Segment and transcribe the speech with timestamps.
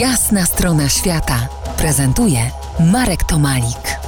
[0.00, 1.48] Jasna strona świata
[1.78, 2.38] prezentuje
[2.92, 3.98] Marek Tomalik.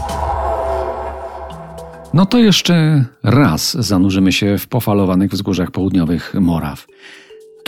[2.14, 6.86] No to jeszcze raz zanurzymy się w pofalowanych wzgórzach południowych Moraw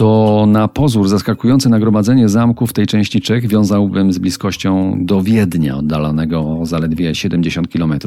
[0.00, 5.76] to na pozór zaskakujące nagromadzenie zamków w tej części Czech wiązałbym z bliskością do Wiednia,
[5.76, 7.98] oddalonego zaledwie 70 km.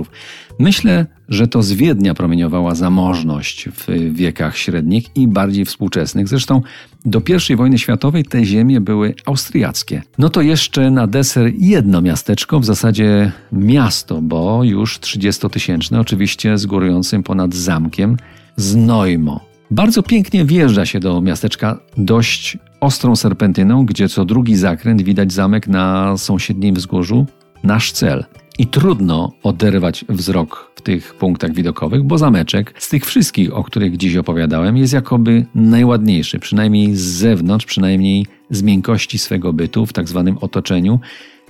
[0.59, 6.27] Myślę, że to z Wiednia promieniowała zamożność w wiekach średnich i bardziej współczesnych.
[6.27, 6.61] Zresztą
[7.05, 10.01] do I wojny światowej te ziemie były austriackie.
[10.17, 16.65] No to jeszcze na deser jedno miasteczko, w zasadzie miasto, bo już 30-tysięczne, oczywiście z
[16.65, 18.17] górującym ponad zamkiem,
[18.57, 19.52] Znojmo.
[19.73, 25.67] Bardzo pięknie wjeżdża się do miasteczka dość ostrą serpentyną, gdzie co drugi zakręt widać zamek
[25.67, 27.25] na sąsiednim wzgórzu.
[27.63, 28.25] Nasz cel.
[28.59, 33.97] I trudno oderwać wzrok w tych punktach widokowych, bo zameczek z tych wszystkich, o których
[33.97, 40.09] dziś opowiadałem, jest jakoby najładniejszy, przynajmniej z zewnątrz, przynajmniej z miękkości swego bytu w tak
[40.09, 40.99] zwanym otoczeniu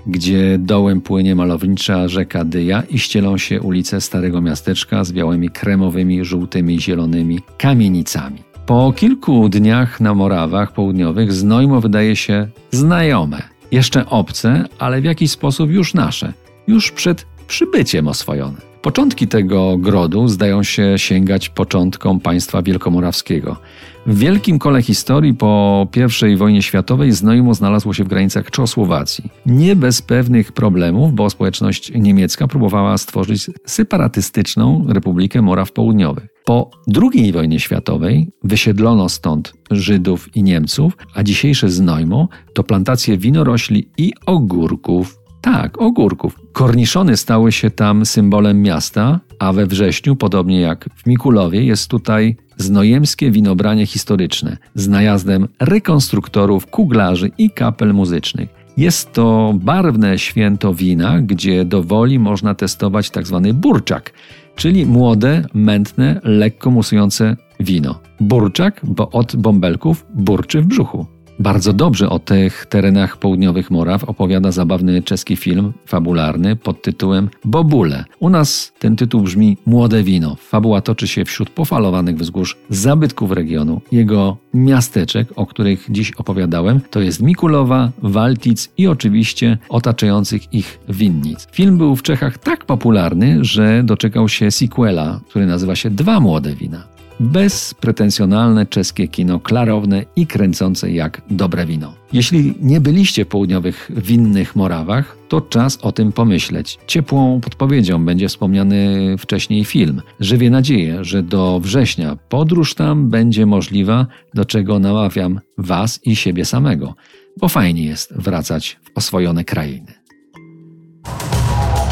[0.08, 6.26] gdzie dołem płynie malownicza rzeka Dyja i ścielą się ulice Starego Miasteczka z białymi kremowymi,
[6.26, 8.40] żółtymi, zielonymi kamienicami.
[8.66, 15.32] Po kilku dniach na Morawach Południowych Znojmo wydaje się znajome, jeszcze obce, ale w jakiś
[15.32, 16.34] sposób już nasze,
[16.68, 18.73] już przed przybyciem oswojone.
[18.84, 23.58] Początki tego grodu zdają się sięgać początkom państwa wielkomorawskiego.
[24.06, 25.88] W wielkim kole historii po
[26.34, 29.30] I wojnie światowej Znojmo znalazło się w granicach Czechosłowacji.
[29.46, 36.28] Nie bez pewnych problemów, bo społeczność niemiecka próbowała stworzyć separatystyczną Republikę Moraw Południowych.
[36.46, 36.72] Po
[37.14, 44.14] II wojnie światowej wysiedlono stąd Żydów i Niemców, a dzisiejsze Znojmo to plantacje winorośli i
[44.26, 45.23] ogórków.
[45.44, 46.40] Tak, ogórków.
[46.54, 52.36] Korniszony stały się tam symbolem miasta, a we wrześniu, podobnie jak w Mikulowie, jest tutaj
[52.58, 58.50] znojemskie winobranie historyczne z najazdem rekonstruktorów, kuglarzy i kapel muzycznych.
[58.78, 63.42] Jest to barwne święto wina, gdzie do woli można testować tzw.
[63.44, 64.14] Tak burczak,
[64.56, 68.00] czyli młode, mętne, lekko musujące wino.
[68.20, 71.06] Burczak, bo od bąbelków burczy w brzuchu.
[71.40, 78.06] Bardzo dobrze o tych terenach południowych Moraw opowiada zabawny czeski film fabularny pod tytułem Bobule.
[78.20, 80.36] U nas ten tytuł brzmi Młode wino.
[80.36, 83.82] Fabuła toczy się wśród pofalowanych wzgórz zabytków regionu.
[83.92, 91.48] Jego miasteczek, o których dziś opowiadałem, to jest Mikulowa, Waltic i oczywiście otaczających ich winnic.
[91.52, 96.56] Film był w Czechach tak popularny, że doczekał się sequela, który nazywa się Dwa Młode
[96.56, 101.94] Wina bezpretensjonalne czeskie kino, klarowne i kręcące jak dobre wino.
[102.14, 106.80] Jeśli nie byliście w południowych winnych Morawach, to czas o tym pomyśleć.
[106.88, 110.02] Ciepłą podpowiedzią będzie wspomniany wcześniej film.
[110.20, 116.46] Żywię nadzieję, że do września podróż tam będzie możliwa, do czego namawiam Was i siebie
[116.46, 116.96] samego,
[117.42, 119.94] bo fajnie jest wracać w oswojone krainy.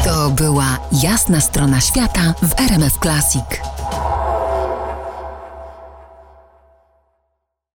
[0.04, 3.71] To była jasna strona świata w RMF Classic.